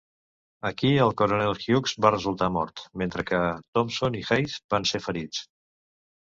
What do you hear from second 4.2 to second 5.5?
i Hays van ser ferits.